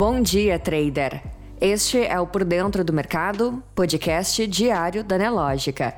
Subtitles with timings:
[0.00, 1.22] Bom dia, trader.
[1.60, 5.94] Este é o Por Dentro do Mercado, podcast diário da Nelógica.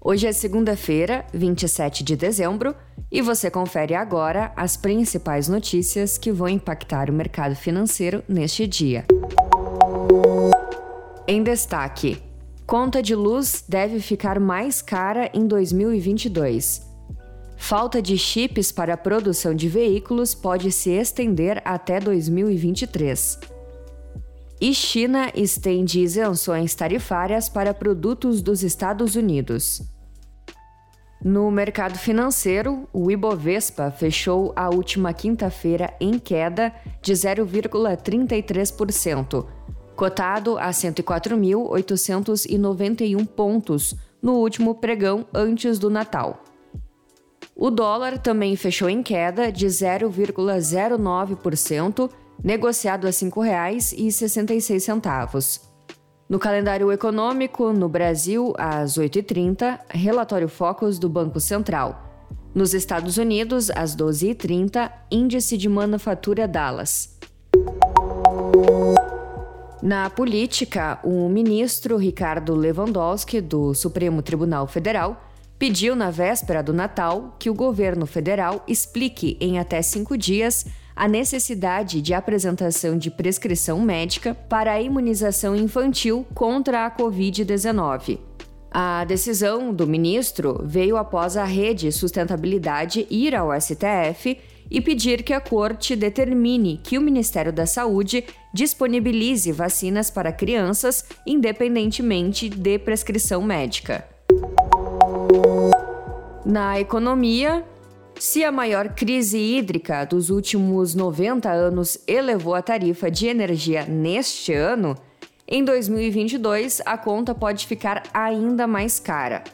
[0.00, 2.72] Hoje é segunda-feira, 27 de dezembro,
[3.10, 9.04] e você confere agora as principais notícias que vão impactar o mercado financeiro neste dia.
[11.26, 12.22] Em destaque:
[12.64, 16.95] conta de luz deve ficar mais cara em 2022.
[17.56, 23.40] Falta de chips para a produção de veículos pode se estender até 2023.
[24.60, 29.82] E China estende isenções tarifárias para produtos dos Estados Unidos.
[31.22, 39.46] No mercado financeiro, o Ibovespa fechou a última quinta-feira em queda de 0,33%,
[39.96, 46.42] cotado a 104.891 pontos no último pregão antes do Natal.
[47.58, 52.10] O dólar também fechou em queda de 0,09%,
[52.44, 55.62] negociado a R$ 5,66.
[56.28, 62.28] No calendário econômico, no Brasil, às 8h30, relatório Focus do Banco Central.
[62.54, 67.18] Nos Estados Unidos, às 12h30, índice de manufatura Dallas.
[69.82, 75.22] Na política, o ministro Ricardo Lewandowski, do Supremo Tribunal Federal,
[75.58, 81.06] pediu na véspera do Natal que o governo federal explique em até cinco dias a
[81.06, 88.18] necessidade de apresentação de prescrição médica para a imunização infantil contra a Covid-19.
[88.70, 94.38] A decisão do ministro veio após a Rede Sustentabilidade ir ao STF
[94.70, 101.04] e pedir que a corte determine que o Ministério da Saúde disponibilize vacinas para crianças,
[101.26, 104.15] independentemente de prescrição médica.
[106.44, 107.64] Na economia,
[108.18, 114.52] se a maior crise hídrica dos últimos 90 anos elevou a tarifa de energia neste
[114.52, 114.96] ano,
[115.46, 119.44] em 2022 a conta pode ficar ainda mais cara.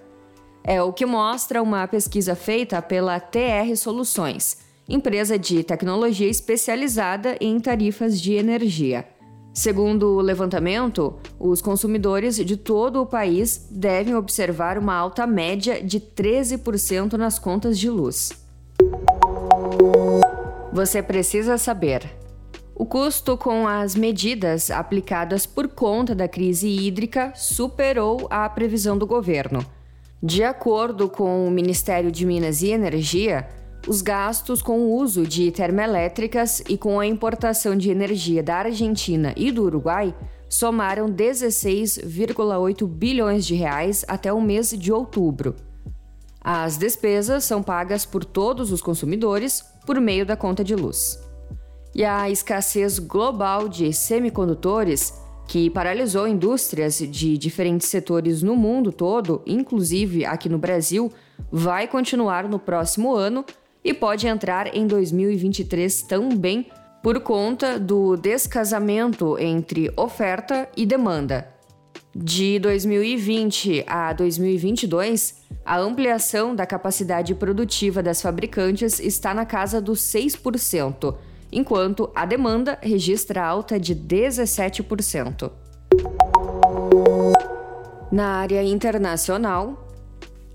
[0.65, 4.59] É o que mostra uma pesquisa feita pela TR Soluções,
[4.89, 9.07] empresa de tecnologia especializada em tarifas de energia.
[9.55, 16.01] Segundo o levantamento, os consumidores de todo o país devem observar uma alta média de
[16.01, 18.33] 13% nas contas de luz.
[20.73, 22.17] Você precisa saber.
[22.75, 29.07] O custo com as medidas aplicadas por conta da crise hídrica superou a previsão do
[29.07, 29.65] governo.
[30.23, 33.47] De acordo com o Ministério de Minas e Energia,
[33.87, 39.35] os gastos com o uso de termoelétricas e com a importação de energia da Argentina
[39.37, 40.15] e do Uruguai
[40.49, 45.57] somaram 16,8 bilhões de reais até o mês de outubro.
[46.41, 51.19] As despesas são pagas por todos os consumidores por meio da conta de luz.
[51.95, 55.15] E a escassez global de semicondutores,
[55.47, 61.13] que paralisou indústrias de diferentes setores no mundo todo, inclusive aqui no Brasil,
[61.51, 63.45] vai continuar no próximo ano
[63.85, 66.67] e pode entrar em 2023 também
[67.03, 71.49] por conta do descasamento entre oferta e demanda.
[72.15, 80.01] De 2020 a 2022, a ampliação da capacidade produtiva das fabricantes está na casa dos
[80.01, 81.17] 6%,
[81.51, 85.51] enquanto a demanda registra alta de 17%.
[88.13, 89.82] Na área internacional,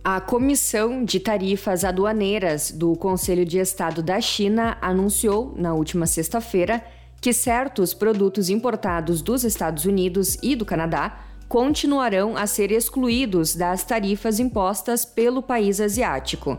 [0.10, 6.82] a Comissão de Tarifas Aduaneiras do Conselho de Estado da China anunciou, na última sexta-feira,
[7.20, 11.20] que certos produtos importados dos Estados Unidos e do Canadá
[11.50, 16.58] continuarão a ser excluídos das tarifas impostas pelo país asiático.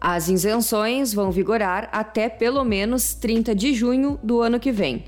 [0.00, 5.04] As isenções vão vigorar até pelo menos 30 de junho do ano que vem.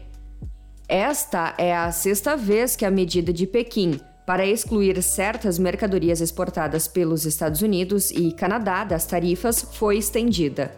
[0.89, 3.99] Esta é a sexta vez que a medida de Pequim
[4.31, 10.71] para excluir certas mercadorias exportadas pelos Estados Unidos e Canadá das tarifas foi estendida.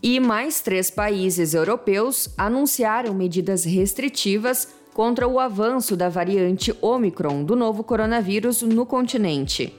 [0.00, 7.56] E mais três países europeus anunciaram medidas restritivas contra o avanço da variante Omicron do
[7.56, 9.76] novo coronavírus no continente.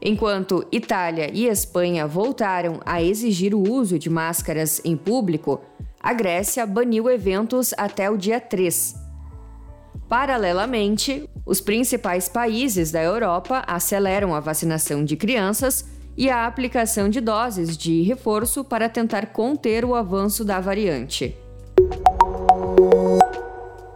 [0.00, 5.60] Enquanto Itália e Espanha voltaram a exigir o uso de máscaras em público,
[6.00, 9.03] a Grécia baniu eventos até o dia 3.
[10.08, 15.84] Paralelamente, os principais países da Europa aceleram a vacinação de crianças
[16.16, 21.36] e a aplicação de doses de reforço para tentar conter o avanço da variante.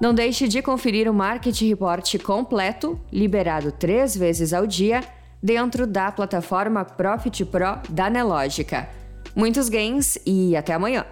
[0.01, 5.03] Não deixe de conferir o Market Report completo, liberado três vezes ao dia,
[5.43, 8.89] dentro da plataforma Profit Pro da Nelogica.
[9.35, 11.05] Muitos gains e até amanhã!